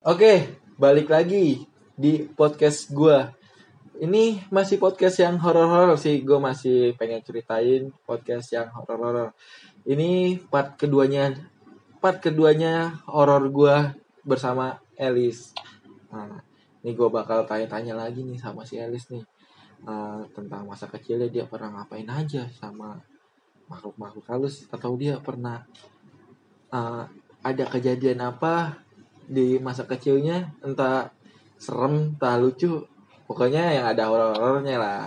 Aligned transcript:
Oke, 0.00 0.56
balik 0.80 1.12
lagi 1.12 1.60
di 1.92 2.24
podcast 2.24 2.88
gua. 2.88 3.36
Ini 4.00 4.48
masih 4.48 4.80
podcast 4.80 5.20
yang 5.20 5.36
horor-horor 5.36 6.00
sih. 6.00 6.24
Gue 6.24 6.40
masih 6.40 6.96
pengen 6.96 7.20
ceritain 7.20 7.92
podcast 8.08 8.48
yang 8.48 8.72
horor-horor. 8.72 9.36
Ini 9.84 10.40
part 10.48 10.80
keduanya, 10.80 11.36
part 12.00 12.16
keduanya 12.16 12.96
horor 13.12 13.44
gua 13.52 13.92
bersama 14.24 14.80
Elis. 14.96 15.52
Nah, 16.08 16.40
ini 16.80 16.96
gue 16.96 17.08
bakal 17.12 17.44
tanya-tanya 17.44 17.92
lagi 17.92 18.24
nih 18.24 18.40
sama 18.40 18.64
si 18.64 18.80
Elis 18.80 19.04
nih 19.12 19.20
uh, 19.84 20.24
tentang 20.32 20.64
masa 20.64 20.88
kecilnya 20.88 21.28
dia 21.28 21.44
pernah 21.44 21.76
ngapain 21.76 22.08
aja 22.08 22.48
sama 22.56 22.96
makhluk-makhluk 23.68 24.24
halus 24.32 24.64
atau 24.72 24.96
dia 24.96 25.20
pernah 25.20 25.60
uh, 26.72 27.04
ada 27.44 27.64
kejadian 27.68 28.24
apa 28.24 28.80
di 29.30 29.62
masa 29.62 29.86
kecilnya 29.86 30.50
entah 30.66 31.14
serem 31.54 32.18
entah 32.18 32.34
lucu 32.34 32.82
pokoknya 33.30 33.78
yang 33.78 33.86
ada 33.86 34.10
horor-horornya 34.10 34.76
lah 34.82 35.06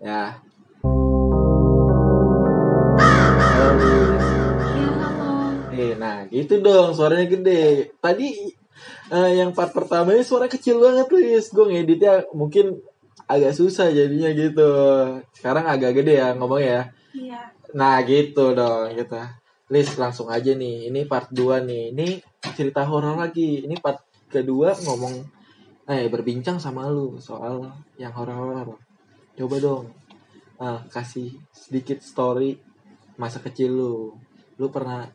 ya. 0.00 0.40
Eh, 5.76 5.92
nah 6.00 6.24
gitu 6.32 6.64
dong 6.64 6.96
suaranya 6.96 7.28
gede. 7.28 7.92
Tadi 8.00 8.48
uh, 9.12 9.28
yang 9.28 9.52
part 9.52 9.76
pertama 9.76 10.16
ini 10.16 10.24
suara 10.24 10.48
kecil 10.48 10.80
banget 10.80 11.12
Lis 11.12 11.52
gue 11.52 11.68
ngeditnya 11.68 12.24
mungkin 12.32 12.80
agak 13.28 13.52
susah 13.52 13.92
jadinya 13.92 14.32
gitu. 14.32 14.70
Sekarang 15.36 15.68
agak 15.68 16.00
gede 16.00 16.16
ya 16.16 16.32
ngomongnya 16.32 16.64
ya. 16.64 16.82
Iya. 17.12 17.40
Nah 17.76 18.00
gitu 18.08 18.56
dong 18.56 18.96
gitu. 18.96 19.20
List 19.70 19.94
langsung 20.02 20.26
aja 20.26 20.50
nih. 20.50 20.90
Ini 20.90 21.06
part 21.06 21.30
2 21.30 21.62
nih. 21.62 21.94
Ini 21.94 22.06
cerita 22.58 22.82
horor 22.82 23.14
lagi. 23.14 23.62
Ini 23.62 23.78
part 23.78 24.02
kedua 24.26 24.74
ngomong 24.74 25.14
eh 25.90 26.06
berbincang 26.06 26.58
sama 26.58 26.86
lu 26.90 27.18
soal 27.22 27.66
yang 27.98 28.14
horor-horor. 28.14 28.78
Coba 29.38 29.56
dong. 29.62 29.86
ah, 30.60 30.84
kasih 30.92 31.40
sedikit 31.56 32.04
story 32.04 32.52
masa 33.16 33.40
kecil 33.40 33.72
lu. 33.72 33.94
Lu 34.60 34.68
pernah 34.68 35.08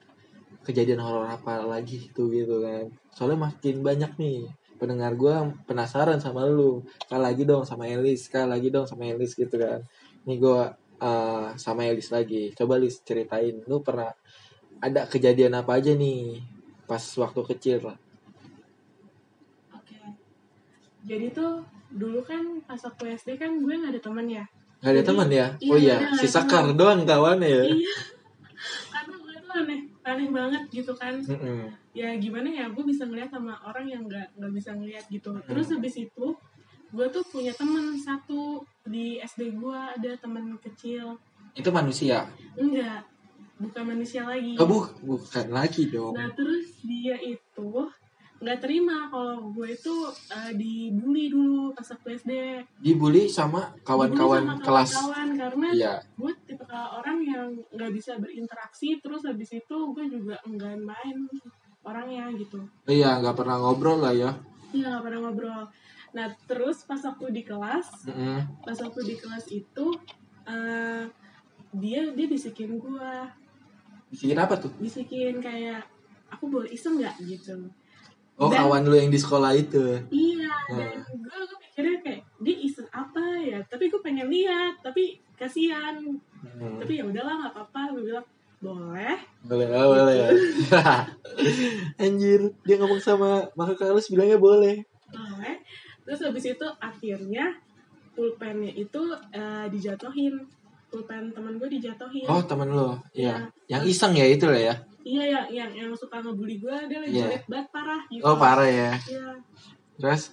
kejadian 0.65 1.03
horor 1.03 1.29
apa 1.29 1.61
lagi 1.61 2.09
tuh 2.09 2.33
gitu 2.33 2.65
kan. 2.65 2.89
Soalnya 3.13 3.51
makin 3.51 3.85
banyak 3.85 4.17
nih 4.17 4.49
pendengar 4.81 5.13
gua 5.13 5.53
penasaran 5.69 6.17
sama 6.17 6.49
lu. 6.49 6.81
Sekali 7.05 7.21
lagi 7.21 7.43
dong 7.45 7.63
sama 7.67 7.85
Elis, 7.85 8.25
sekali 8.25 8.47
lagi 8.49 8.67
dong 8.73 8.89
sama 8.89 9.05
Elis 9.05 9.37
gitu 9.37 9.55
kan. 9.55 9.85
Nih 10.25 10.37
gua 10.41 10.73
uh, 10.99 11.53
sama 11.55 11.85
Elis 11.85 12.09
lagi. 12.09 12.51
Coba 12.57 12.81
Lis 12.81 12.99
ceritain, 13.05 13.61
lu 13.69 13.85
pernah 13.85 14.09
ada 14.83 15.07
kejadian 15.07 15.55
apa 15.55 15.79
aja 15.79 15.91
nih 15.95 16.43
pas 16.85 17.01
waktu 17.01 17.41
kecil 17.55 17.77
lah. 17.81 17.97
Oke. 19.73 19.97
Jadi 21.05 21.33
tuh 21.33 21.65
dulu 21.95 22.21
kan 22.25 22.61
pas 22.65 22.77
waktu 22.81 23.15
SD 23.15 23.39
kan 23.39 23.61
gue 23.61 23.73
gak 23.73 23.93
ada 23.95 24.01
teman 24.01 24.27
ya. 24.27 24.45
Gak 24.83 24.91
ada 24.91 25.01
Jadi, 25.01 25.09
teman 25.09 25.27
ya? 25.31 25.47
iya, 25.57 25.71
oh 25.71 25.77
iya, 25.79 25.97
si 26.19 26.27
Sakar 26.29 26.69
teman. 26.69 26.77
doang 26.77 27.01
kawannya 27.07 27.49
ya. 27.49 27.63
Iya. 27.71 27.95
Karena 28.91 29.15
gue 29.17 29.35
tuh 29.39 29.53
aneh, 29.55 29.79
aneh 30.03 30.27
banget 30.29 30.63
gitu 30.69 30.93
kan. 30.93 31.15
Mm-mm. 31.23 31.71
Ya 31.95 32.11
gimana 32.19 32.51
ya, 32.51 32.65
gue 32.69 32.83
bisa 32.83 33.07
ngeliat 33.07 33.31
sama 33.31 33.55
orang 33.63 33.87
yang 33.87 34.03
gak, 34.05 34.27
nggak 34.35 34.53
bisa 34.53 34.75
ngeliat 34.75 35.05
gitu. 35.07 35.31
Terus 35.47 35.71
habis 35.71 35.95
itu 35.95 36.27
gue 36.95 37.07
tuh 37.11 37.23
punya 37.27 37.51
temen 37.55 37.97
satu 37.97 38.63
di 38.85 39.17
SD 39.23 39.57
gue 39.57 39.79
ada 39.79 40.11
temen 40.19 40.59
kecil. 40.61 41.17
Itu 41.55 41.71
manusia. 41.71 42.27
Enggak, 42.59 43.07
bukan 43.55 43.83
manusia 43.87 44.27
lagi. 44.27 44.55
Oh, 44.59 44.67
bu 44.67 44.79
bukan 45.01 45.47
lagi 45.49 45.87
dong. 45.87 46.13
Nah 46.13 46.27
terus 46.35 46.79
dia 46.83 47.15
itu 47.17 47.71
nggak 48.35 48.59
terima 48.59 49.07
kalau 49.07 49.47
gue 49.55 49.71
itu 49.71 49.95
eh, 50.27 50.51
dibully 50.53 51.31
dulu 51.31 51.71
pas 51.71 51.87
waktu 51.87 52.19
SD. 52.19 52.31
Dibully 52.83 53.31
sama 53.31 53.71
kawan-kawan 53.81 54.59
kelas. 54.59 54.91
kawan-kawan, 54.91 55.27
karena 55.39 55.67
Iya. 55.71 55.93
gue 56.19 56.31
tipe 56.43 56.65
orang 56.67 57.23
yang 57.23 57.47
nggak 57.71 57.91
bisa 57.95 58.19
berinteraksi 58.19 58.99
terus 58.99 59.23
habis 59.23 59.49
itu 59.49 59.77
gue 59.95 60.05
juga 60.11 60.35
enggan 60.43 60.83
main 60.83 61.15
orangnya 61.81 62.27
gitu. 62.35 62.59
Iya, 62.85 63.23
nggak 63.23 63.37
pernah 63.39 63.55
ngobrol 63.55 64.03
lah 64.03 64.11
ya. 64.11 64.31
Iya 64.75 64.99
nggak 64.99 65.03
pernah 65.07 65.19
ngobrol. 65.23 65.63
Nah 66.11 66.27
terus 66.43 66.83
pas 66.83 66.99
waktu 66.99 67.31
di 67.31 67.43
kelas, 67.47 67.87
Mm-mm. 68.03 68.39
pas 68.67 68.77
waktu 68.77 69.01
di 69.05 69.15
kelas 69.15 69.45
itu 69.47 69.85
eh, 70.45 71.07
dia 71.71 72.01
dia 72.11 72.27
bisikin 72.27 72.75
gue, 72.75 73.11
Bisikin 74.15 74.39
apa 74.39 74.55
tuh? 74.55 74.71
bisikin 74.77 75.35
kayak 75.37 75.83
aku 76.25 76.47
boleh 76.47 76.71
iseng 76.71 76.95
nggak 76.95 77.19
gitu. 77.21 77.67
Oh, 78.35 78.47
Dan- 78.47 78.63
kawan 78.63 78.83
lu 78.83 78.95
yang 78.95 79.07
di 79.07 79.15
sekolah 79.15 79.51
itu. 79.51 79.95
Iya, 80.07 80.51
Hmm. 80.67 80.75
dan 80.75 80.91
gue 81.13 81.37
gue 81.41 81.57
mikirnya 81.61 81.95
kayak 82.01 82.21
dia 82.39 82.55
iseng 82.57 82.87
apa 82.89 83.23
ya? 83.39 83.59
Tapi 83.63 83.87
gue 83.87 84.01
pengen 84.01 84.27
lihat, 84.27 84.79
tapi 84.81 85.15
kasihan. 85.35 85.95
Hmm. 86.39 86.75
Tapi 86.75 86.99
ya 86.99 87.03
udahlah 87.03 87.35
nggak 87.37 87.53
apa-apa. 87.53 87.81
Gue 87.91 88.03
bilang 88.05 88.27
boleh. 88.59 89.15
Boleh, 89.41 89.67
oh, 89.69 89.87
boleh. 89.93 90.17
Anjir, 91.97 92.41
dia 92.61 92.75
ngomong 92.75 92.99
sama 92.99 93.45
maka 93.53 93.75
Carlos 93.75 94.07
bilangnya 94.07 94.35
boleh. 94.37 94.83
boleh. 95.07 95.55
Terus 96.03 96.19
habis 96.21 96.45
itu 96.45 96.67
akhirnya 96.77 97.55
pulpennya 98.11 98.71
itu 98.71 99.01
eh, 99.31 99.65
dijatuhin. 99.69 100.43
Pulpen 100.91 101.33
teman 101.33 101.53
gue 101.59 101.69
dijatuhin. 101.79 102.25
Oh, 102.29 102.41
temen 102.45 102.69
lo. 102.71 102.97
Iya. 103.11 103.51
Iya. 103.67 103.79
Yang 103.79 103.83
iseng 103.91 104.13
ya 104.15 104.25
itu 104.29 104.45
lah 104.47 104.61
ya. 104.71 104.75
Iya 105.05 105.23
yang 105.29 105.45
yang 105.53 105.71
yang 105.75 105.91
suka 105.93 106.17
ngebully 106.17 106.57
gue 106.57 106.75
dia 106.89 106.97
lagi 106.97 107.13
Iya. 107.13 107.25
jelek 107.29 107.43
banget 107.45 107.67
parah 107.69 108.01
gitu. 108.09 108.23
Oh, 108.25 108.35
parah 108.37 108.69
ya. 108.69 108.91
Iya. 109.05 109.27
Terus 109.99 110.23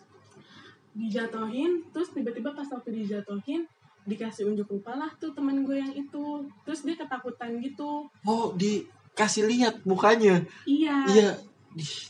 Dijatuhin, 0.92 1.88
terus 1.88 2.12
tiba-tiba 2.12 2.52
pas 2.52 2.68
waktu 2.68 2.92
dijatuhin 2.92 3.64
dikasih 4.04 4.44
unjuk 4.44 4.68
rupa 4.68 4.92
lah 4.92 5.08
tuh 5.16 5.32
teman 5.32 5.64
gue 5.64 5.80
yang 5.80 5.92
itu. 5.96 6.44
Terus 6.68 6.84
dia 6.84 6.96
ketakutan 7.00 7.56
gitu. 7.64 8.12
oh, 8.28 8.44
dikasih 8.52 9.48
lihat 9.48 9.80
mukanya. 9.88 10.44
Iya. 10.68 10.96
Iya. 11.08 11.30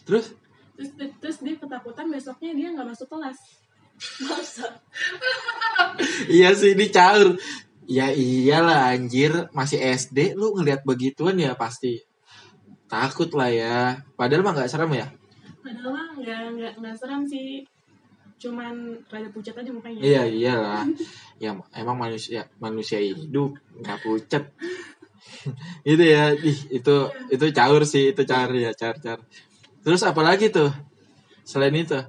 Terus 0.02 0.34
terus 0.74 0.90
terus 1.22 1.36
dia 1.46 1.54
ketakutan 1.54 2.10
besoknya 2.10 2.50
dia 2.58 2.68
nggak 2.74 2.88
masuk 2.90 3.06
kelas 3.06 3.38
masa 4.24 4.66
iya 6.26 6.50
sih 6.56 6.74
ini 6.74 6.90
caur. 6.90 7.38
Ya 7.92 8.08
iyalah 8.08 8.96
anjir, 8.96 9.52
masih 9.52 9.76
SD 9.76 10.32
lu 10.32 10.56
ngelihat 10.56 10.80
begituan 10.88 11.36
ya 11.36 11.52
pasti 11.52 12.00
takut 12.88 13.28
lah 13.36 13.52
ya. 13.52 14.00
Padahal 14.16 14.40
mah 14.40 14.52
nggak 14.56 14.70
serem 14.72 14.92
ya. 14.96 15.06
padahal 15.62 15.92
mah 15.94 16.08
nggak 16.18 16.40
nggak 16.56 16.72
nggak 16.80 16.94
seram 16.98 17.22
sih 17.22 17.62
cuman 18.42 18.98
rada 19.06 19.30
pucat 19.30 19.54
aja 19.54 19.70
mukanya 19.70 20.02
Iya 20.02 20.22
iyalah. 20.26 20.84
Ya 21.38 21.54
emang 21.78 21.96
manusia 22.00 22.48
manusia 22.58 22.98
hidup 22.98 23.54
nggak 23.78 23.98
pucat. 24.02 24.44
itu 25.92 26.02
ya, 26.02 26.34
ih, 26.34 26.58
itu 26.74 26.96
itu 27.30 27.44
caur 27.54 27.82
sih, 27.86 28.10
itu 28.10 28.22
caur 28.26 28.50
ya, 28.56 28.74
caur 28.74 28.96
caur. 28.98 29.20
Terus 29.84 30.02
apa 30.02 30.20
lagi 30.24 30.50
tuh? 30.50 30.72
Selain 31.46 31.74
itu? 31.76 32.00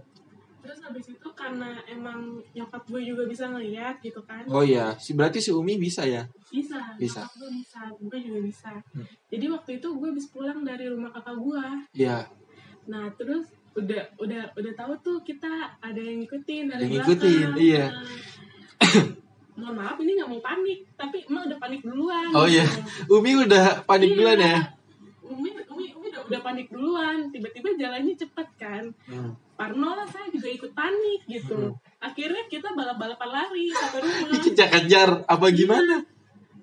terus 0.63 0.79
habis 0.79 1.05
itu 1.11 1.22
karena 1.33 1.69
emang 1.85 2.19
nyokap 2.49 2.83
gue 2.85 3.01
juga 3.03 3.23
bisa 3.23 3.45
ngeliat 3.47 3.97
gitu 3.99 4.21
kan 4.21 4.45
Oh 4.47 4.61
iya, 4.61 4.93
si 4.95 5.11
berarti 5.11 5.37
si 5.37 5.49
Umi 5.49 5.75
bisa 5.75 6.03
ya? 6.03 6.23
bisa 6.47 6.77
Bisa. 6.95 7.21
nyokap 7.21 7.33
gue 7.35 7.49
bisa 7.55 7.79
gue 7.91 8.19
juga 8.21 8.39
bisa 8.41 8.71
Hmm. 8.89 9.05
jadi 9.27 9.45
waktu 9.49 9.71
itu 9.77 9.87
gue 9.89 10.07
habis 10.07 10.27
pulang 10.27 10.61
dari 10.61 10.85
rumah 10.85 11.09
kakak 11.09 11.35
gue 11.35 11.65
Iya, 11.97 12.17
nah 12.85 13.09
terus 13.11 13.45
udah 13.73 14.01
udah 14.17 14.53
udah 14.53 14.73
tahu 14.73 14.93
tuh 14.99 15.17
kita 15.21 15.49
ada 15.75 15.97
yang 15.97 16.21
ngikutin 16.21 16.63
dari 16.67 16.79
Yang 16.79 16.91
belakang. 16.91 17.05
ngikutin, 17.09 17.47
iya. 17.57 17.85
Mohon 19.53 19.75
maaf 19.75 19.97
ini 19.99 20.11
nggak 20.13 20.29
mau 20.29 20.41
panik 20.41 20.79
tapi 20.93 21.17
emang 21.23 21.45
udah 21.45 21.57
panik 21.57 21.81
duluan 21.81 22.29
Oh 22.33 22.45
iya. 22.45 22.65
gitu. 22.65 23.15
Umi 23.15 23.31
udah 23.39 23.81
panik 23.83 24.09
Iya. 24.09 24.15
duluan 24.15 24.39
ya? 24.39 24.57
Umi, 25.23 25.49
Umi, 25.67 25.85
Umi 25.93 26.07
udah, 26.09 26.21
udah 26.25 26.41
panik 26.41 26.67
duluan 26.69 27.17
tiba-tiba 27.29 27.69
jalannya 27.75 28.13
cepet 28.13 28.47
kan 28.55 28.83
Hmm. 29.05 29.33
Parno 29.53 29.89
lah 29.91 30.05
saya 30.05 30.27
juga 30.27 30.49
ikut 30.49 30.71
panik 30.71 31.21
gitu 31.25 31.55
Hmm. 31.71 31.77
akhirnya 31.99 32.43
kita 32.45 32.71
balap-balapan 32.71 33.29
lari 33.31 33.69
sampai 33.69 33.99
rumah 34.01 34.27
Dikejar-kejar 34.33 35.09
apa 35.23 35.45
gimana? 35.49 35.95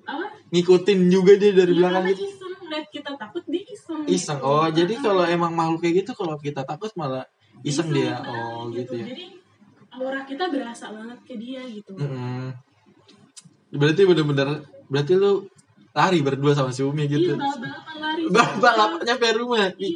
apa 0.02 0.26
Ngikutin 0.50 1.00
juga 1.06 1.32
dia 1.34 1.52
dari 1.52 1.70
Iya, 1.70 1.78
belakang 1.80 2.04
gitu. 2.08 2.22
iseng 2.26 2.54
lihat 2.66 2.86
kita 2.88 3.10
takut 3.14 3.44
dia 3.46 3.62
iseng 3.64 4.00
Iseng. 4.04 4.38
gitu. 4.38 4.46
Oh, 4.48 4.66
jadi 4.68 4.92
Ah, 4.92 5.00
kalau 5.00 5.24
emang 5.24 5.52
makhluk 5.52 5.80
kayak 5.80 5.94
gitu 6.00 6.12
kalau 6.12 6.34
kita 6.36 6.62
takut 6.62 6.90
malah 6.94 7.22
iseng 7.62 7.90
dia. 7.90 8.18
nah, 8.18 8.26
Oh, 8.26 8.66
gitu 8.68 8.94
ya. 8.96 9.06
jadi 9.06 9.24
aura 9.90 10.22
kita 10.22 10.44
berasa 10.46 10.90
banget 10.90 11.18
ke 11.22 11.34
dia 11.36 11.62
gitu 11.64 11.94
Mm-mm. 11.94 12.50
Berarti 13.70 14.02
bener-bener 14.02 14.48
berarti 14.86 15.14
lu 15.14 15.46
lari 15.90 16.18
berdua 16.20 16.52
sama 16.52 16.70
si 16.70 16.80
Umi 16.80 17.02
iya 17.02 17.10
gitu. 17.10 17.32
balap-balapan 17.34 17.96
lari 17.98 18.22
Bal- 18.34 18.58
Balap 18.58 18.90
nyampe 19.00 19.26
rumah. 19.34 19.66
Ih, 19.76 19.94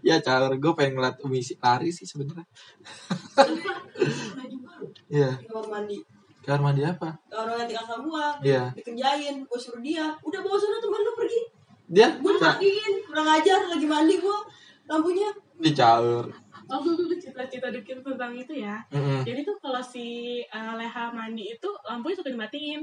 iya 0.00 0.14
Ya 0.14 0.16
caur, 0.18 0.54
gue 0.54 0.72
pengen 0.72 0.94
ngeliat 0.94 1.16
Umi 1.20 1.40
si- 1.40 1.58
lari 1.58 1.90
sih 1.90 2.04
sebenarnya. 2.04 2.46
Iya. 5.08 5.30
di 5.34 5.46
kamar 5.46 5.66
mandi 5.68 5.98
Kamar 6.42 6.60
mandi 6.64 6.82
apa? 6.82 7.10
orang 7.30 7.54
nanti 7.56 7.72
kakak 7.72 7.98
gua 8.00 8.24
Iya. 8.40 8.64
dikerjain 8.72 9.36
gua 9.42 9.58
suruh 9.58 9.78
dia 9.80 10.10
udah 10.18 10.40
bawa 10.40 10.56
sana 10.56 10.78
teman 10.78 11.00
lu 11.00 11.12
pergi 11.14 11.40
Dia 11.86 12.08
gua 12.18 12.32
matiin 12.36 12.92
kurang 13.04 13.28
ajar 13.30 13.60
lagi 13.64 13.86
mandi 13.86 14.14
gua 14.18 14.38
lampunya 14.84 15.28
dicaur. 15.56 16.26
oh 16.64 16.78
gue 16.98 17.14
cerita-cerita 17.14 17.68
dikit 17.70 18.00
tentang 18.00 18.32
itu 18.32 18.54
ya 18.56 18.80
Mm-mm. 18.88 19.22
jadi 19.22 19.42
tuh 19.42 19.54
kalau 19.58 19.78
si 19.78 20.06
uh, 20.48 20.74
Leha 20.74 21.12
mandi 21.12 21.52
itu 21.52 21.68
lampunya 21.84 22.16
suka 22.16 22.30
dimatiin 22.30 22.80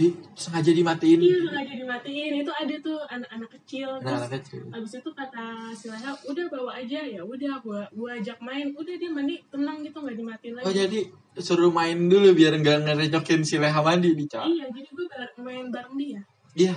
Ih, 0.00 0.16
sengaja 0.32 0.72
dimatiin. 0.72 1.20
Iya 1.20 1.36
sengaja 1.44 1.74
dimatiin. 1.76 2.32
Itu 2.40 2.48
ada 2.48 2.74
tuh 2.80 2.98
anak-anak 3.04 3.50
kecil. 3.60 3.88
Nah 4.00 4.16
terus 4.16 4.32
kecil. 4.40 4.62
abis 4.72 4.92
itu 4.96 5.10
kata 5.12 5.44
si 5.76 5.92
Leha 5.92 6.16
udah 6.24 6.46
bawa 6.48 6.72
aja. 6.80 7.00
Ya 7.04 7.20
udah 7.20 7.60
gua 7.60 7.84
gua 7.92 8.16
ajak 8.16 8.40
main. 8.40 8.72
Udah 8.72 8.96
dia 8.96 9.12
mandi. 9.12 9.44
Tenang 9.52 9.84
gitu 9.84 10.00
nggak 10.00 10.16
dimatiin 10.16 10.52
lagi. 10.56 10.64
oh 10.64 10.72
jadi 10.72 11.00
suruh 11.36 11.68
main 11.68 12.08
dulu 12.08 12.32
biar 12.32 12.56
nggak 12.56 12.88
ngerecokin 12.88 13.44
si 13.44 13.60
Leha 13.60 13.76
mandi 13.84 14.16
nih 14.16 14.24
Cak. 14.24 14.44
iya 14.48 14.64
jadi 14.72 14.88
gue 14.88 15.06
main 15.44 15.68
bareng 15.68 15.94
dia. 16.00 16.20
Iya. 16.56 16.74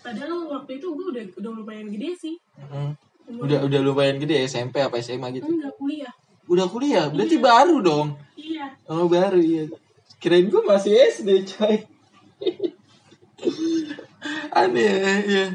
Padahal 0.00 0.48
waktu 0.48 0.80
itu 0.80 0.88
gue 0.88 1.06
udah 1.12 1.24
udah 1.36 1.50
lumayan 1.52 1.88
gede 1.92 2.10
sih. 2.16 2.34
Mm. 2.56 2.92
Umur- 3.24 3.44
udah 3.44 3.58
udah 3.68 3.80
lumayan 3.84 4.16
gede 4.20 4.40
ya, 4.40 4.44
SMP 4.48 4.80
apa 4.80 5.00
SMA 5.04 5.28
gitu. 5.36 5.48
Enggak 5.48 5.76
kuliah. 5.76 6.12
Udah 6.48 6.66
kuliah? 6.68 7.08
Berarti 7.12 7.36
baru 7.40 7.76
dong? 7.84 8.08
Iya. 8.36 8.72
Oh 8.88 9.04
baru 9.04 9.40
iya. 9.40 9.68
Kirain 10.16 10.48
gue 10.48 10.64
masih 10.64 10.96
SD 11.12 11.44
coy 11.44 11.93
aneh 14.60 15.22
ya. 15.26 15.46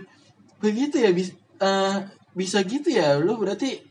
Begitu 0.59 0.95
ya 0.99 1.11
bisa 1.15 1.33
bisa 2.35 2.59
gitu 2.63 2.89
ya. 2.91 3.19
Lu 3.19 3.39
berarti 3.39 3.87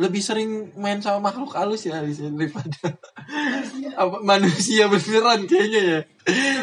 lebih 0.00 0.22
sering 0.24 0.72
main 0.74 0.98
sama 0.98 1.30
makhluk 1.30 1.54
halus 1.54 1.86
ya 1.86 2.00
Alice, 2.00 2.24
daripada 2.24 2.96
apa 4.02 4.16
manusia 4.24 4.90
beneran 4.90 5.46
kayaknya 5.46 5.80
ya. 5.80 6.00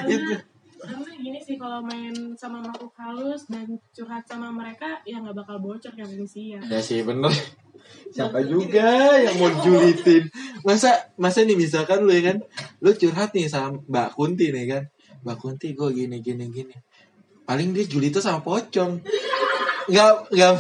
Itu 0.09 0.33
karena 0.79 1.05
karena 1.05 1.15
gini 1.19 1.39
sih 1.43 1.48
kalau 1.59 1.83
main 1.83 2.15
sama 2.39 2.63
makhluk 2.63 2.95
halus 2.95 3.43
dan 3.51 3.67
curhat 3.91 4.23
sama 4.23 4.47
mereka 4.47 5.03
ya 5.03 5.19
nggak 5.19 5.35
bakal 5.35 5.59
bocor 5.59 5.91
kayak 5.91 6.07
manusia 6.07 6.63
ya 6.63 6.79
sih 6.79 7.03
bener. 7.03 7.29
Siapa 8.15 8.41
juga 8.47 9.17
yang 9.19 9.35
mau 9.37 9.51
julitin? 9.61 10.29
Masa 10.63 11.11
masa 11.19 11.43
nih 11.43 11.57
misalkan 11.59 12.07
lu 12.07 12.11
ya 12.15 12.33
kan 12.33 12.37
lu 12.79 12.91
curhat 12.95 13.35
nih 13.35 13.51
sama 13.51 13.77
Mbak 13.85 14.07
Kunti 14.15 14.49
nih 14.55 14.65
kan. 14.65 14.83
Mbak 15.25 15.37
Kunti 15.37 15.67
gue 15.75 15.89
gini 15.93 16.17
gini 16.23 16.45
gini. 16.49 16.75
Paling 17.43 17.75
dia 17.75 17.85
julit 17.85 18.13
tuh 18.13 18.23
sama 18.23 18.39
pocong. 18.41 19.03
Nggak 19.89 20.11
nggak 20.31 20.53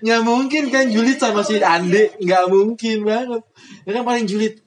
nggak 0.00 0.20
mungkin 0.24 0.64
kan 0.72 0.88
julit 0.88 1.20
sama 1.20 1.44
si 1.44 1.60
Ande 1.60 2.16
nggak 2.18 2.44
mungkin 2.50 3.04
banget. 3.04 3.42
Ya 3.84 3.90
kan 3.94 4.04
paling 4.04 4.26
julit. 4.26 4.60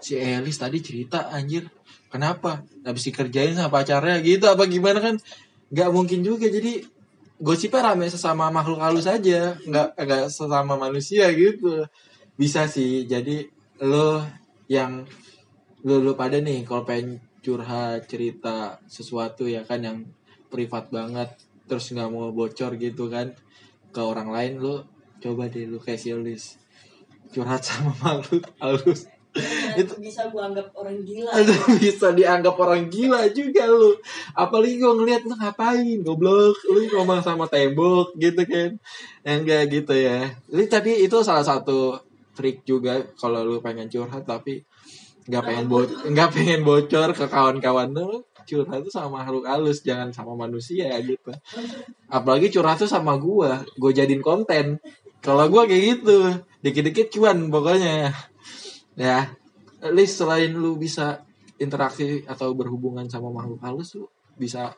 Si 0.00 0.16
Elis 0.16 0.56
tadi 0.56 0.80
cerita 0.80 1.28
anjir 1.28 1.68
kenapa? 2.10 2.66
Habis 2.82 3.08
dikerjain 3.08 3.54
sama 3.54 3.70
pacarnya 3.80 4.18
gitu 4.20 4.50
apa 4.50 4.66
gimana 4.66 4.98
kan? 4.98 5.16
Nggak 5.70 5.90
mungkin 5.94 6.20
juga 6.26 6.50
jadi 6.50 6.82
gosipnya 7.38 7.94
rame 7.94 8.10
sesama 8.10 8.50
makhluk 8.50 8.82
halus 8.82 9.06
aja. 9.06 9.56
Nggak 9.62 9.88
nggak 9.96 10.24
sesama 10.28 10.74
manusia 10.76 11.30
gitu. 11.32 11.86
Bisa 12.34 12.66
sih 12.66 13.06
jadi 13.06 13.46
lo 13.80 14.26
yang 14.66 15.06
lo 15.86 15.96
lo 16.02 16.12
pada 16.18 16.36
nih 16.42 16.66
kalau 16.66 16.84
pengen 16.84 17.22
curhat 17.40 18.04
cerita 18.04 18.76
sesuatu 18.84 19.48
ya 19.48 19.64
kan 19.64 19.80
yang 19.80 19.98
privat 20.52 20.92
banget 20.92 21.32
terus 21.64 21.88
nggak 21.88 22.10
mau 22.12 22.28
bocor 22.34 22.76
gitu 22.76 23.08
kan 23.08 23.32
ke 23.94 24.00
orang 24.02 24.28
lain 24.28 24.60
lo 24.60 24.84
coba 25.22 25.48
deh 25.48 25.64
lo 25.70 25.78
kasih 25.78 26.20
list. 26.20 26.58
Curhat 27.30 27.62
sama 27.70 27.94
makhluk 28.02 28.44
halus 28.58 29.06
itu 29.78 29.94
bisa 30.02 30.26
gua 30.34 30.50
anggap 30.50 30.74
orang 30.74 31.06
gila 31.06 31.30
Aduh, 31.30 31.78
bisa 31.78 32.10
dianggap 32.10 32.54
orang 32.58 32.90
gila 32.90 33.30
juga 33.30 33.70
lu. 33.70 33.94
Apalagi 34.34 34.82
gue 34.82 34.90
ngeliat 34.90 35.22
lu 35.22 35.34
ngapain, 35.38 35.98
goblok. 36.02 36.58
Lu 36.66 36.82
ngomong 36.90 37.22
sama 37.22 37.46
tembok 37.46 38.10
gitu 38.18 38.42
kan. 38.42 38.74
Enggak 39.22 39.70
gitu 39.70 39.94
ya. 39.94 40.34
Ini 40.50 40.66
tapi 40.66 41.06
itu 41.06 41.22
salah 41.22 41.46
satu 41.46 42.10
trik 42.34 42.66
juga 42.66 43.06
kalau 43.14 43.46
lu 43.46 43.62
pengen 43.62 43.86
curhat 43.86 44.26
tapi 44.26 44.64
nggak 45.28 45.42
pengen 45.44 45.66
bo 45.68 45.84
nggak 45.84 46.30
pengen 46.32 46.60
bocor 46.64 47.12
ke 47.12 47.28
kawan-kawan 47.28 47.92
lu 47.92 48.24
curhat 48.48 48.80
tuh 48.82 48.90
sama 48.90 49.20
makhluk 49.20 49.44
halus 49.44 49.84
jangan 49.84 50.10
sama 50.10 50.34
manusia 50.34 50.88
gitu 51.04 51.30
apalagi 52.08 52.48
curhat 52.48 52.80
tuh 52.80 52.88
sama 52.88 53.20
gua 53.20 53.60
gue 53.76 53.92
jadiin 53.92 54.24
konten 54.24 54.80
kalau 55.20 55.46
gua 55.52 55.68
kayak 55.68 56.00
gitu 56.00 56.34
dikit-dikit 56.64 57.12
cuan 57.12 57.52
pokoknya 57.52 58.10
ya 58.98 59.30
Lis 59.88 60.12
selain 60.12 60.52
lu 60.52 60.76
bisa 60.76 61.24
interaksi 61.56 62.24
atau 62.28 62.52
berhubungan 62.52 63.08
sama 63.08 63.32
makhluk 63.32 63.60
halus 63.64 63.96
lu 63.96 64.08
bisa 64.36 64.76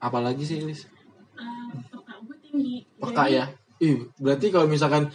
apa 0.00 0.18
lagi 0.20 0.44
sih 0.44 0.60
Lis? 0.64 0.88
Eh, 1.36 1.72
peka 1.92 2.14
gue 2.24 2.36
tinggi. 2.40 2.76
Peka 2.96 3.24
Jadi, 3.28 3.36
ya? 3.36 3.44
Ih 3.84 4.08
berarti 4.16 4.46
kalau 4.48 4.68
misalkan 4.68 5.12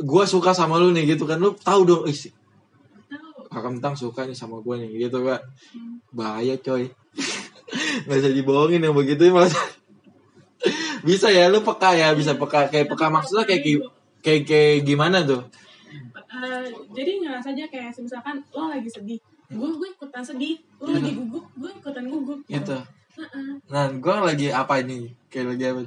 gua 0.00 0.24
suka 0.24 0.56
sama 0.56 0.80
lu 0.80 0.94
nih 0.96 1.16
gitu 1.16 1.28
kan 1.28 1.36
lu 1.36 1.52
tahu 1.56 1.84
dong 1.84 2.02
tahu. 2.08 2.32
Kakak 3.52 3.68
mentang 3.68 3.92
suka 3.92 4.24
nih 4.24 4.36
sama 4.36 4.64
gue 4.64 4.74
nih 4.80 5.08
gitu 5.08 5.28
pak. 5.28 5.44
Bahaya 6.08 6.56
coy. 6.56 6.88
Nggak 8.08 8.16
bisa 8.16 8.30
dibohongin 8.32 8.80
yang 8.80 8.96
begitu 8.96 9.28
malah 9.28 9.52
bisa 11.08 11.28
ya 11.28 11.52
lu 11.52 11.60
peka 11.60 11.92
ya 11.92 12.16
bisa 12.16 12.32
peka. 12.32 12.72
Kayak 12.72 12.88
peka 12.96 13.12
maksudnya 13.12 13.44
kayak 13.44 13.60
kayak 14.24 14.42
kayak 14.48 14.88
gimana 14.88 15.20
tuh 15.20 15.44
Eh, 15.92 16.66
jadi 16.96 17.10
ngerasa 17.20 17.52
aja 17.52 17.64
kayak 17.68 17.92
misalkan 18.00 18.40
lo 18.56 18.72
lagi 18.72 18.88
sedih 18.88 19.20
gue 19.52 19.68
gue 19.76 19.88
ikutan 19.92 20.24
sedih 20.24 20.56
lo 20.80 20.96
lagi 20.96 21.12
gugup 21.12 21.44
gue 21.60 21.70
ikutan 21.76 22.04
gugup. 22.08 22.40
Gitu. 22.48 22.78
Heeh. 23.12 23.60
nah 23.68 23.92
gue 23.92 24.16
lagi 24.24 24.48
apa 24.48 24.80
ini? 24.80 25.12
Kayak 25.28 25.46
lagi 25.52 25.64
apa? 25.68 25.80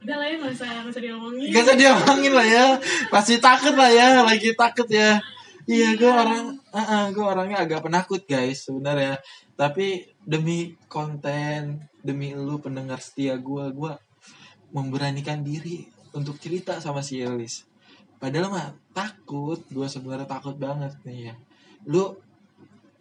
Udah 0.00 0.16
lah 0.16 0.26
ya 0.28 0.34
nggak 0.40 0.52
usah 0.56 0.68
nggak 0.72 0.92
usah 0.96 1.02
diomongin. 1.04 1.48
Gak 1.52 1.62
usah 1.68 1.76
diomongin 1.76 2.32
lah 2.32 2.46
ya. 2.48 2.64
Pasti 3.12 3.34
takut 3.36 3.76
lah 3.76 3.90
ya 3.92 4.24
lagi 4.24 4.56
takut 4.56 4.88
ya. 4.88 5.20
Iya 5.68 5.96
gue 6.00 6.08
orang 6.08 6.56
gue 7.12 7.24
orangnya 7.24 7.58
agak 7.68 7.84
penakut 7.84 8.24
guys 8.24 8.64
sebenarnya. 8.64 9.20
Tapi 9.60 10.08
demi 10.24 10.72
konten 10.88 11.84
demi 12.00 12.32
lu 12.32 12.56
pendengar 12.64 13.04
setia 13.04 13.36
gue 13.36 13.64
gue 13.76 13.92
memberanikan 14.72 15.44
diri 15.44 15.84
untuk 16.16 16.40
cerita 16.40 16.80
sama 16.80 17.04
si 17.04 17.20
Elis 17.20 17.73
padahal 18.18 18.48
mah 18.50 18.68
takut 18.94 19.60
gue 19.70 19.86
sebenarnya 19.86 20.28
takut 20.28 20.56
banget 20.56 20.92
nih 21.02 21.30
ya. 21.30 21.34
Lu 21.84 22.14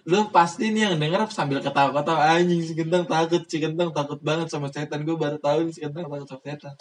lu 0.04 0.20
pasti 0.36 0.76
nih 0.76 0.92
yang 0.92 0.96
denger 1.00 1.32
sambil 1.32 1.64
ketawa-ketawa 1.64 2.36
anjing 2.36 2.60
si 2.60 2.76
kentang 2.76 3.08
takut 3.08 3.40
si 3.48 3.58
kentang 3.64 3.96
takut 3.96 4.20
banget 4.20 4.52
sama 4.52 4.68
setan. 4.68 5.08
Gue 5.08 5.16
baru 5.16 5.40
tahu 5.40 5.72
si 5.72 5.80
kentang 5.80 6.12
takut 6.12 6.28
sama 6.28 6.44
setan. 6.44 6.74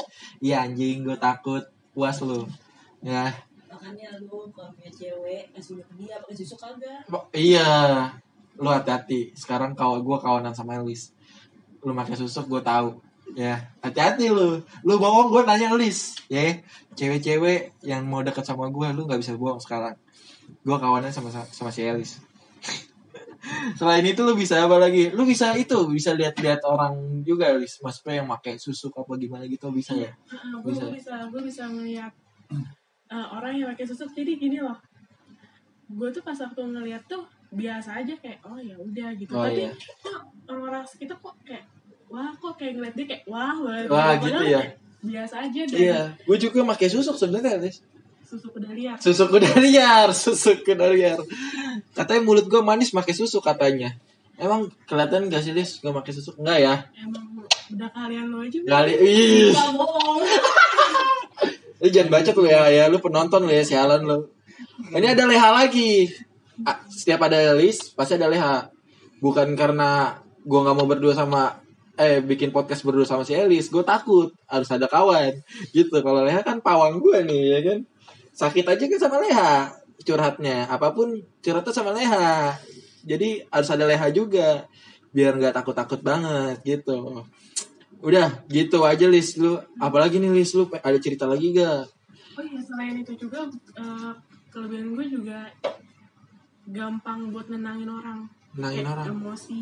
Iya 0.43 0.67
anjing 0.67 1.07
gue 1.07 1.17
takut. 1.17 1.63
Puas 1.93 2.19
lu. 2.25 2.49
Ya. 3.05 3.29
Makanya 3.69 4.17
lu 4.25 4.49
kalau 4.51 4.73
punya 4.73 4.89
cewek 4.89 5.53
kasih 5.53 5.85
ke 5.85 5.93
dia 6.01 6.17
pakai 6.19 6.37
susu 6.37 6.57
kagak? 6.57 7.05
Iya. 7.37 7.71
Lu 8.57 8.69
hati-hati. 8.73 9.37
Sekarang 9.37 9.77
kalau 9.77 10.01
gue 10.01 10.17
kawanan 10.19 10.57
sama 10.57 10.81
Elis. 10.81 11.13
Lu 11.85 11.93
pakai 11.93 12.17
susuk 12.17 12.49
gue 12.49 12.63
tahu 12.65 13.12
ya 13.33 13.73
hati-hati 13.81 14.29
lu. 14.29 14.61
Lu 14.85 14.95
bohong 15.01 15.33
gue 15.33 15.43
nanya 15.45 15.73
Elis 15.73 16.21
ya 16.29 16.61
cewek-cewek 16.97 17.73
yang 17.85 18.05
mau 18.05 18.21
deket 18.21 18.45
sama 18.45 18.69
gue 18.69 18.87
lu 18.93 19.09
nggak 19.09 19.21
bisa 19.21 19.37
bohong 19.37 19.61
sekarang. 19.61 19.97
Gue 20.63 20.77
kawanan 20.77 21.13
sama 21.13 21.33
sama 21.33 21.71
si 21.73 21.85
Elis. 21.85 22.21
Selain 23.79 24.05
itu 24.07 24.23
lu 24.23 24.39
bisa 24.39 24.63
apa 24.63 24.79
lagi? 24.79 25.11
Lu 25.11 25.27
bisa 25.27 25.57
itu 25.59 25.75
bisa 25.91 26.15
lihat-lihat 26.15 26.63
orang 26.63 27.25
juga 27.25 27.51
Elis 27.51 27.81
maksudnya 27.81 28.23
yang 28.23 28.29
pakai 28.29 28.61
susuk 28.61 28.93
apa 28.95 29.17
gimana 29.17 29.49
gitu 29.49 29.73
bisa 29.73 29.97
ya? 29.97 30.13
Gue 30.63 30.73
Bisa. 30.73 31.27
gue 31.29 31.43
bisa 31.43 31.65
ngeliat 31.67 32.13
eh, 33.13 33.27
orang 33.33 33.53
yang 33.59 33.69
pakai 33.75 33.87
susuk 33.89 34.13
jadi 34.13 34.37
gini 34.37 34.61
loh. 34.61 34.77
Gue 35.93 36.09
tuh 36.13 36.25
pas 36.25 36.37
waktu 36.37 36.63
ngeliat 36.63 37.05
tuh 37.09 37.25
biasa 37.53 38.01
aja 38.01 38.17
kayak 38.17 38.41
oh 38.49 38.57
ya 38.57 38.77
udah 38.81 39.13
gitu. 39.13 39.37
Oh, 39.37 39.45
tapi 39.45 39.69
iya. 39.69 39.73
kok 39.77 40.25
orang-orang 40.49 40.89
sekitar 40.89 41.21
kok 41.21 41.37
kayak 41.45 41.69
wah 42.13 42.29
kok 42.37 42.53
kayak 42.61 42.73
ngeliat 42.77 42.95
dia 42.95 43.07
kayak 43.09 43.23
wah 43.25 43.57
Wah, 43.57 43.81
Padahal 43.89 44.21
gitu 44.21 44.45
ya. 44.47 44.61
biasa 45.03 45.35
aja 45.49 45.61
dan 45.67 45.79
iya 45.81 46.01
gue 46.15 46.37
juga 46.39 46.61
pakai 46.69 46.89
susuk 46.93 47.17
sebenarnya 47.17 47.57
Elis 47.59 47.81
susu 48.23 48.49
kuda 48.49 48.71
liar 48.73 48.97
Susu 48.97 49.25
kuda 49.29 49.51
liar, 49.65 50.09
susu 50.17 50.57
kuda 50.65 50.89
liar. 50.89 51.21
Katanya 51.93 52.25
mulut 52.25 52.49
gue 52.49 52.65
manis 52.65 52.89
pakai 52.89 53.13
susu 53.13 53.45
katanya. 53.45 53.93
Emang 54.41 54.73
kelihatan 54.89 55.29
gak 55.29 55.45
sih 55.45 55.53
Lis 55.53 55.85
gue 55.85 55.93
pakai 55.93 56.17
susu? 56.17 56.33
Enggak 56.41 56.59
ya? 56.65 56.75
emang 56.97 57.45
udah 57.45 57.89
kalian 57.93 58.33
lo 58.33 58.41
aja 58.41 58.57
Kali, 58.65 58.93
ih, 58.97 59.53
Gak 59.53 59.73
bohong 59.77 60.25
lu 61.83 61.89
jangan 61.91 62.09
baca 62.09 62.31
tuh 62.31 62.47
ya, 62.47 62.71
ya 62.71 62.85
lu 62.87 63.03
penonton 63.03 63.43
lu 63.43 63.51
ya 63.51 63.61
sialan 63.61 64.01
lu. 64.01 64.19
Ini 64.95 65.13
ada 65.13 65.27
leha 65.27 65.49
lagi. 65.53 66.09
Setiap 66.89 67.27
ada 67.27 67.53
Lis 67.53 67.91
pasti 67.93 68.15
ada 68.15 68.31
leha. 68.31 68.71
Bukan 69.21 69.53
karena 69.59 70.15
gue 70.41 70.57
nggak 70.57 70.77
mau 70.79 70.87
berdua 70.87 71.13
sama 71.13 71.59
eh 72.01 72.25
bikin 72.25 72.51
podcast 72.51 72.83
berdua 72.83 73.05
sama 73.05 73.23
si 73.23 73.37
Elis, 73.37 73.69
gue 73.69 73.85
takut 73.85 74.33
harus 74.49 74.69
ada 74.73 74.89
kawan 74.89 75.33
gitu. 75.71 75.97
Kalau 76.01 76.25
leha 76.25 76.41
kan 76.41 76.59
pawang 76.61 76.99
gue 76.99 77.21
nih 77.25 77.43
ya 77.53 77.61
kan. 77.63 77.79
Sakit 78.33 78.65
aja 78.65 78.85
kan 78.89 79.01
sama 79.01 79.17
leha 79.21 79.69
curhatnya, 80.03 80.67
apa 80.67 80.91
pun 80.97 81.21
curhatnya 81.45 81.73
sama 81.73 81.93
leha. 81.93 82.57
Jadi 83.05 83.45
harus 83.51 83.69
ada 83.71 83.85
leha 83.85 84.09
juga 84.11 84.65
biar 85.13 85.37
nggak 85.37 85.53
takut-takut 85.53 86.01
banget 86.01 86.57
gitu. 86.65 87.23
Udah 88.03 88.41
gitu 88.51 88.83
aja 88.83 89.07
Lis 89.07 89.37
lu. 89.37 89.61
Apalagi 89.79 90.17
nih 90.19 90.33
Lis 90.33 90.57
lu 90.57 90.67
ada 90.73 90.99
cerita 90.99 91.29
lagi 91.29 91.53
gak? 91.55 91.87
oh 92.33 92.41
iya 92.41 92.65
selain 92.65 92.97
itu 92.97 93.13
juga 93.21 93.45
eh, 93.77 94.13
kelebihan 94.49 94.97
gue 94.97 95.05
juga 95.05 95.53
gampang 96.65 97.29
buat 97.29 97.53
nenangin 97.53 97.93
orang 97.93 98.25
Nenangin 98.57 98.85
Kayak 98.85 98.93
orang. 98.97 99.07
emosi 99.21 99.61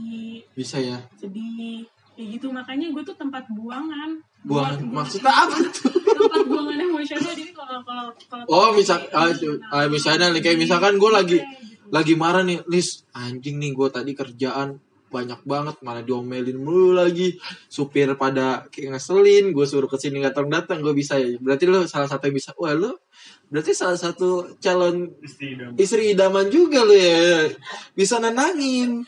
Bisa 0.54 0.76
ya. 0.78 0.98
sedih 1.18 1.82
kayak 2.20 2.36
gitu 2.36 2.52
makanya 2.52 2.92
gue 2.92 3.02
tuh 3.02 3.16
tempat 3.16 3.48
buangan. 3.48 4.20
Buangan 4.44 4.76
Buat- 4.84 5.08
maksudnya 5.08 5.32
apa 5.32 5.56
tuh? 5.64 5.88
tempat 5.88 6.40
buangan 6.44 6.76
emosional 6.76 7.32
jadi 7.32 7.48
kalau 7.50 7.80
kalau 7.80 8.04
kalau 8.28 8.44
Oh, 8.44 8.68
misal 8.76 9.00
ah, 9.10 9.24
emosional, 9.26 9.72
ah, 9.72 9.88
misalnya 9.88 10.26
nih, 10.30 10.42
kayak 10.42 10.58
misalkan 10.58 10.94
gue 10.94 11.08
lagi 11.10 11.38
gitu. 11.40 11.88
lagi 11.88 12.12
marah 12.14 12.44
nih, 12.44 12.60
Lis, 12.68 13.08
anjing 13.10 13.56
nih 13.56 13.72
gue 13.72 13.88
tadi 13.88 14.12
kerjaan 14.12 14.76
banyak 15.10 15.42
banget 15.42 15.74
malah 15.80 16.00
diomelin 16.00 16.54
mulu 16.54 16.92
lagi. 16.92 17.40
Supir 17.66 18.12
pada 18.14 18.68
kayak 18.68 18.94
ngeselin 18.94 19.50
gue 19.50 19.64
suruh 19.64 19.88
ke 19.88 19.96
sini 19.96 20.20
datang 20.20 20.46
datang 20.46 20.78
gue 20.78 20.92
bisa 20.92 21.16
ya. 21.16 21.34
Berarti 21.36 21.64
lo 21.64 21.82
salah 21.84 22.06
satu 22.06 22.28
yang 22.28 22.36
bisa 22.36 22.52
wah 22.54 22.70
lo 22.70 23.00
berarti 23.48 23.74
salah 23.74 23.98
satu 23.98 24.54
calon 24.62 25.10
Istri 25.18 25.48
dong. 25.58 25.74
istri 25.74 26.14
idaman 26.14 26.46
juga 26.46 26.84
lo 26.84 26.92
ya. 26.92 27.48
Bisa 27.90 28.20
nenangin. 28.20 29.02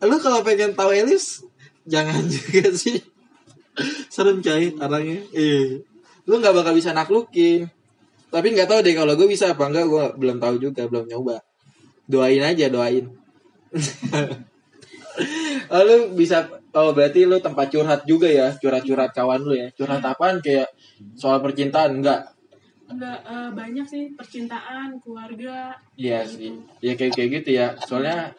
Lo 0.00 0.16
kalau 0.16 0.40
pengen 0.40 0.72
tahu 0.72 0.94
Elis 0.94 1.42
jangan 1.88 2.22
juga 2.34 2.68
sih. 2.70 3.00
Serem 4.12 4.38
coy 4.44 4.76
orangnya 4.76 5.24
eh 5.32 5.80
lo 6.28 6.34
nggak 6.36 6.54
bakal 6.54 6.72
bisa 6.76 6.92
naklukin. 6.92 7.66
Tapi 8.28 8.46
nggak 8.52 8.68
tahu 8.68 8.80
deh 8.84 8.92
kalau 8.92 9.16
gue 9.16 9.24
bisa 9.24 9.56
apa 9.56 9.64
enggak 9.66 9.88
gue 9.88 10.04
belum 10.20 10.36
tahu 10.36 10.54
juga 10.60 10.84
belum 10.84 11.08
nyoba. 11.08 11.40
Doain 12.04 12.44
aja 12.44 12.68
doain. 12.68 13.08
Oh, 15.68 15.82
lu 15.82 16.14
bisa 16.14 16.46
oh 16.72 16.94
berarti 16.94 17.26
lu 17.26 17.42
tempat 17.42 17.68
curhat 17.74 18.06
juga 18.06 18.30
ya? 18.30 18.54
Curhat-curhat 18.54 19.10
kawan 19.10 19.42
lu 19.42 19.54
ya? 19.58 19.68
Curhat 19.74 20.00
apaan? 20.00 20.38
Kayak 20.38 20.70
soal 21.18 21.42
percintaan 21.42 21.98
enggak 21.98 22.22
enggak 22.88 23.18
eh, 23.26 23.50
banyak 23.52 23.84
sih 23.84 24.04
percintaan 24.16 24.96
keluarga 25.04 25.76
Iya 25.98 26.24
sih. 26.24 26.54
gitu. 26.54 26.62
ya 26.80 26.92
kayak 26.96 27.12
kayak 27.18 27.30
gitu 27.42 27.50
ya. 27.52 27.66
Soalnya 27.84 28.32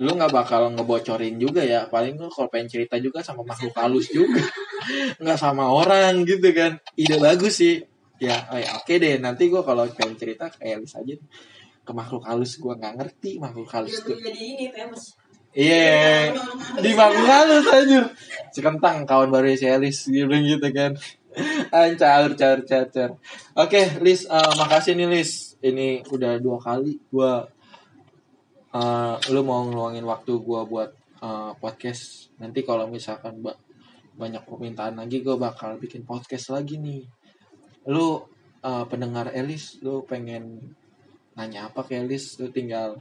lu 0.00 0.16
nggak 0.16 0.32
bakal 0.32 0.72
ngebocorin 0.72 1.36
juga 1.36 1.60
ya. 1.60 1.84
Paling 1.84 2.16
lu 2.16 2.32
kalau 2.32 2.48
pengen 2.48 2.72
cerita 2.72 2.96
juga 2.96 3.20
sama 3.20 3.44
makhluk 3.44 3.76
halus 3.76 4.08
juga. 4.08 4.40
Nggak 5.20 5.36
sama 5.36 5.68
orang 5.68 6.24
gitu 6.24 6.56
kan. 6.56 6.80
Ide 6.96 7.20
bagus 7.20 7.60
sih. 7.60 7.84
Ya 8.16 8.48
oh 8.48 8.56
ya, 8.56 8.80
oke 8.80 8.96
deh. 8.96 9.20
Nanti 9.20 9.52
gua 9.52 9.60
kalau 9.60 9.84
pengen 9.92 10.16
cerita 10.16 10.48
kayak 10.48 10.80
Elis 10.80 10.96
aja 10.96 11.16
ke 11.84 11.92
makhluk 11.92 12.24
halus 12.24 12.56
gua 12.56 12.80
nggak 12.80 12.96
ngerti 12.96 13.36
makhluk 13.36 13.68
halus 13.68 14.00
tuh. 14.00 14.16
Famous 14.72 15.20
Iya, 15.50 16.30
di 16.78 16.94
makhluk 16.94 17.26
halus 17.26 17.66
aja. 17.68 18.00
Si 18.54 18.62
kentang 18.62 19.02
kawan 19.04 19.28
baru 19.28 19.52
si 19.52 19.66
Elis. 19.68 20.08
Bilang 20.08 20.46
gitu 20.46 20.68
kan. 20.72 20.96
Ancar, 21.74 22.34
caur, 22.38 22.60
caur, 22.66 22.86
caur. 22.90 23.10
Oke, 23.58 23.98
Lis, 24.02 24.26
eh, 24.26 24.52
makasih 24.56 24.94
nih 24.94 25.08
Lis. 25.10 25.58
Ini 25.60 26.06
udah 26.08 26.38
dua 26.38 26.56
kali 26.56 26.96
gua 27.12 27.50
eh, 28.74 29.16
lu 29.32 29.40
mau 29.46 29.66
ngeluangin 29.66 30.06
waktu 30.06 30.32
gua 30.42 30.66
buat 30.66 30.90
eh, 31.22 31.52
podcast. 31.58 32.32
Nanti 32.40 32.62
kalau 32.66 32.86
misalkan 32.90 33.42
ba- 33.44 33.58
banyak 34.16 34.42
permintaan 34.46 35.00
lagi 35.00 35.22
gua 35.24 35.36
bakal 35.38 35.76
bikin 35.80 36.02
podcast 36.06 36.52
lagi 36.54 36.78
nih. 36.78 37.04
Lu 37.90 38.24
eh, 38.62 38.84
pendengar 38.86 39.32
Elis, 39.32 39.80
lu 39.82 40.04
pengen 40.06 40.74
nanya 41.38 41.70
apa 41.72 41.86
ke 41.86 41.96
Elis, 41.98 42.36
lu 42.42 42.50
tinggal 42.52 43.00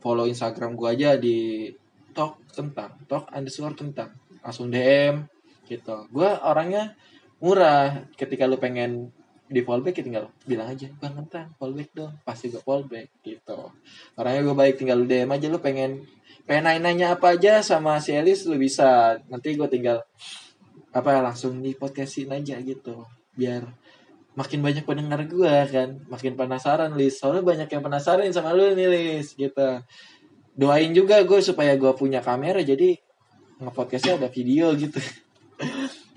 follow 0.00 0.24
Instagram 0.26 0.74
gua 0.74 0.96
aja 0.96 1.14
di 1.20 1.68
talk 2.10 2.42
tentang 2.50 2.98
talk 3.06 3.30
underscore 3.30 3.76
tentang 3.78 4.10
langsung 4.42 4.72
DM 4.72 5.28
gitu 5.70 6.10
gua 6.10 6.42
orangnya 6.42 6.98
murah 7.38 8.10
ketika 8.18 8.44
lu 8.50 8.58
pengen 8.58 9.14
di 9.50 9.66
fallback 9.66 9.98
ya 9.98 10.04
tinggal 10.06 10.24
bilang 10.46 10.70
aja 10.70 10.86
bang 11.02 11.14
tentang 11.26 11.50
fallback 11.58 11.90
dong. 11.90 12.14
Pasti 12.22 12.54
gue 12.54 12.62
fallback 12.62 13.10
gitu. 13.26 13.74
Orangnya 14.14 14.46
gue 14.46 14.54
baik 14.54 14.74
tinggal 14.78 15.02
DM 15.02 15.26
aja 15.26 15.46
lu 15.50 15.58
pengen 15.58 16.06
pengen 16.46 16.70
nanya-nanya 16.70 17.18
apa 17.18 17.34
aja 17.34 17.58
sama 17.58 17.98
si 17.98 18.14
Elis 18.14 18.46
lu 18.46 18.54
bisa. 18.54 19.18
Nanti 19.26 19.58
gue 19.58 19.66
tinggal 19.66 20.06
apa 20.94 21.18
langsung 21.18 21.58
di 21.58 21.74
podcastin 21.74 22.30
aja 22.30 22.62
gitu. 22.62 23.02
Biar 23.34 23.66
makin 24.38 24.62
banyak 24.62 24.86
pendengar 24.86 25.26
gua 25.26 25.66
kan. 25.66 25.98
Makin 26.06 26.38
penasaran 26.38 26.94
Lis. 26.94 27.18
Soalnya 27.18 27.42
banyak 27.42 27.68
yang 27.68 27.82
penasaran 27.82 28.30
sama 28.30 28.54
lu 28.54 28.70
nih 28.78 28.86
Lis 28.86 29.34
gitu. 29.34 29.82
Doain 30.54 30.94
juga 30.94 31.26
gue 31.26 31.42
supaya 31.42 31.74
gue 31.74 31.90
punya 31.98 32.22
kamera 32.22 32.62
jadi 32.62 32.94
ngepodcastnya 33.60 34.16
ada 34.16 34.28
video 34.30 34.72
gitu 34.78 35.02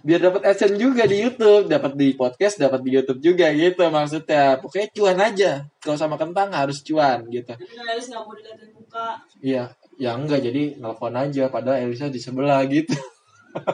biar 0.04 0.20
dapat 0.20 0.42
adsense 0.52 0.76
juga 0.76 1.08
di 1.08 1.24
YouTube 1.24 1.72
dapat 1.72 1.96
di 1.96 2.12
podcast 2.14 2.60
dapat 2.60 2.84
di 2.84 2.92
YouTube 2.92 3.24
juga 3.24 3.48
gitu 3.56 3.88
maksudnya 3.88 4.60
pokoknya 4.60 4.88
cuan 4.92 5.20
aja 5.24 5.52
kalau 5.80 5.96
sama 5.96 6.20
kentang 6.20 6.52
harus 6.52 6.84
cuan 6.84 7.24
gitu 7.32 7.56
tapi 7.56 7.72
harus 7.80 8.12
nggak 8.12 8.22
mau 8.22 8.36
dilihatin 8.36 8.70
muka 8.76 9.24
Iya, 9.44 9.76
ya 10.00 10.16
enggak 10.16 10.40
jadi 10.40 10.80
nelpon 10.80 11.12
aja 11.20 11.52
padahal 11.52 11.84
Elisa 11.84 12.08
di 12.08 12.16
sebelah 12.24 12.64
gitu. 12.72 12.96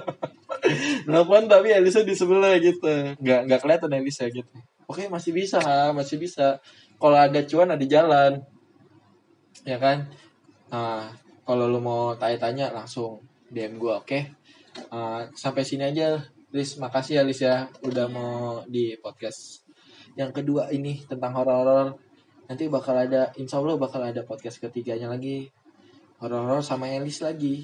nelpon 1.10 1.46
tapi 1.46 1.70
Elisa 1.70 2.02
di 2.02 2.18
sebelah 2.18 2.58
gitu. 2.58 2.90
Enggak 3.22 3.40
enggak 3.46 3.60
kelihatan 3.62 3.94
Elisa 3.94 4.26
gitu. 4.34 4.50
Oke, 4.90 5.06
masih 5.06 5.30
bisa, 5.30 5.62
masih 5.94 6.18
bisa. 6.18 6.58
Kalau 6.98 7.14
ada 7.14 7.46
cuan 7.46 7.70
ada 7.70 7.86
jalan. 7.86 8.42
Ya 9.62 9.78
kan? 9.78 10.10
Nah, 10.74 11.14
kalau 11.46 11.70
lu 11.70 11.78
mau 11.78 12.18
tanya-tanya 12.18 12.74
langsung 12.74 13.22
DM 13.54 13.78
gua, 13.78 14.02
oke? 14.02 14.39
Ah, 14.88 15.28
sampai 15.36 15.68
sini 15.68 15.84
aja, 15.84 16.24
Lis. 16.56 16.80
Makasih 16.80 17.20
ya, 17.20 17.24
Lis 17.28 17.44
ya 17.44 17.68
udah 17.84 18.08
mau 18.08 18.64
di 18.66 18.96
podcast. 19.04 19.68
Yang 20.16 20.42
kedua 20.42 20.72
ini 20.72 21.04
tentang 21.04 21.36
horor-horor. 21.36 22.00
Nanti 22.48 22.66
bakal 22.72 22.96
ada, 22.98 23.30
insya 23.38 23.60
Allah 23.60 23.78
bakal 23.78 24.02
ada 24.02 24.24
podcast 24.24 24.58
ketiganya 24.58 25.12
lagi 25.12 25.52
horor-horor 26.20 26.62
sama 26.62 26.92
Elis 26.92 27.24
lagi 27.24 27.64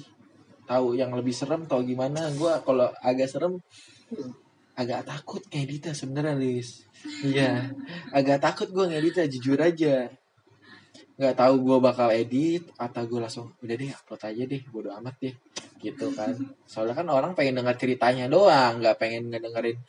tahu 0.66 0.98
yang 0.98 1.14
lebih 1.14 1.30
serem 1.30 1.68
tau 1.68 1.84
gimana 1.84 2.32
gua 2.34 2.58
kalau 2.64 2.90
agak 3.04 3.30
serem 3.30 3.60
agak 4.76 5.06
takut 5.06 5.40
ngeditnya 5.52 5.92
sebenarnya 5.94 6.34
Lis 6.36 6.84
iya 7.22 7.70
agak 8.10 8.42
takut 8.42 8.68
gua 8.72 8.90
ngeditnya 8.90 9.30
jujur 9.30 9.60
aja 9.60 10.10
nggak 11.16 11.34
tahu 11.36 11.54
gua 11.64 11.78
bakal 11.80 12.12
edit 12.12 12.68
atau 12.76 13.08
gue 13.08 13.20
langsung 13.24 13.48
udah 13.64 13.72
deh 13.72 13.88
upload 13.88 14.20
aja 14.20 14.42
deh 14.44 14.62
bodo 14.68 14.92
amat 15.00 15.16
deh 15.16 15.34
gitu 15.80 16.12
kan. 16.12 16.36
Soalnya 16.68 16.92
kan 16.92 17.08
orang 17.08 17.32
pengen 17.32 17.56
dengar 17.56 17.80
ceritanya 17.80 18.28
doang 18.28 18.84
nggak 18.84 18.96
pengen 19.00 19.32
ngedengerin 19.32 19.80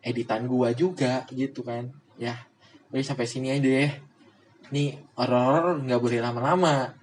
editan 0.00 0.48
gua 0.48 0.72
juga 0.72 1.28
gitu 1.28 1.60
kan. 1.60 1.92
Ya 2.16 2.40
Udah 2.88 3.04
sampai 3.04 3.28
sini 3.28 3.52
aja 3.52 3.60
deh. 3.60 3.92
Nih 4.72 4.96
horor 5.20 5.84
nggak 5.84 6.00
boleh 6.00 6.24
lama-lama. 6.24 6.96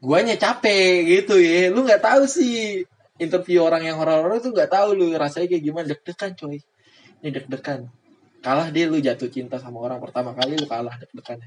Guanya 0.00 0.40
capek 0.40 1.04
gitu 1.04 1.36
ya. 1.36 1.68
Lu 1.68 1.84
nggak 1.84 2.00
tahu 2.00 2.24
sih 2.24 2.86
interview 3.20 3.68
orang 3.68 3.84
yang 3.84 4.00
horor 4.00 4.32
itu 4.32 4.48
nggak 4.48 4.72
tahu 4.72 4.96
lu 4.96 5.12
rasanya 5.12 5.52
kayak 5.52 5.64
gimana. 5.66 5.86
Deg-degan 5.92 6.32
coy. 6.40 6.56
Ini 7.20 7.28
deg-degan. 7.36 7.90
Kalah 8.40 8.70
dia 8.72 8.88
lu 8.88 8.96
jatuh 8.96 9.28
cinta 9.28 9.60
sama 9.60 9.82
orang 9.82 10.00
pertama 10.00 10.32
kali 10.32 10.56
lu 10.56 10.64
kalah 10.64 10.94
deg-degan 10.96 11.42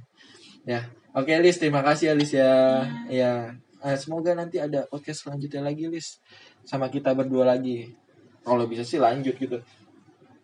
ya. 0.69 0.85
Oke 1.17 1.33
Lis 1.41 1.57
terima 1.57 1.81
kasih 1.81 2.13
ya 2.13 2.13
Lis 2.13 2.31
ya. 2.37 2.51
Ya. 3.09 3.31
Eh, 3.81 3.97
semoga 3.97 4.37
nanti 4.37 4.61
ada 4.61 4.85
podcast 4.85 5.25
selanjutnya 5.25 5.65
lagi 5.65 5.89
Lis. 5.89 6.21
Sama 6.61 6.93
kita 6.93 7.17
berdua 7.17 7.49
lagi. 7.49 7.89
Kalau 8.45 8.69
bisa 8.69 8.85
sih 8.85 9.01
lanjut 9.01 9.33
gitu. 9.33 9.57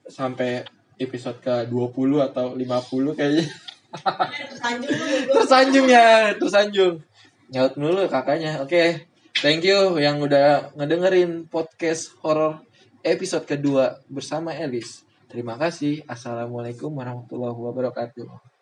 Sampai 0.10 0.65
episode 0.98 1.38
ke 1.38 1.70
20 1.70 2.25
atau 2.25 2.58
50 2.58 3.13
kayaknya. 3.13 3.46
Tersanjung. 4.50 4.98
Tersanjung 5.38 5.88
ya. 5.88 6.34
Tersanjung. 6.34 6.96
Nyaut 7.53 7.74
dulu 7.77 8.10
kakaknya. 8.10 8.65
Oke. 8.65 9.05
Thank 9.36 9.67
you 9.67 10.00
yang 10.00 10.24
udah 10.24 10.74
ngedengerin 10.79 11.46
podcast 11.51 12.15
horor 12.24 12.63
episode 13.05 13.46
kedua 13.46 14.01
bersama 14.10 14.55
Elis. 14.55 15.05
Terima 15.29 15.60
kasih. 15.60 16.08
Assalamualaikum 16.08 16.89
warahmatullahi 16.96 17.60
wabarakatuh 17.60 18.55